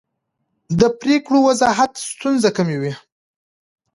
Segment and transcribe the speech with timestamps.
[0.79, 2.93] د پرېکړو وضاحت ستونزې کموي